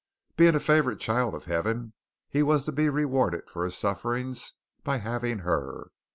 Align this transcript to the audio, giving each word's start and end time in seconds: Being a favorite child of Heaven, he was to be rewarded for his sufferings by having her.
Being 0.35 0.55
a 0.55 0.59
favorite 0.59 0.99
child 0.99 1.35
of 1.35 1.45
Heaven, 1.45 1.93
he 2.27 2.41
was 2.41 2.63
to 2.65 2.71
be 2.71 2.89
rewarded 2.89 3.47
for 3.51 3.63
his 3.63 3.77
sufferings 3.77 4.53
by 4.83 4.97
having 4.97 5.37
her. 5.45 5.91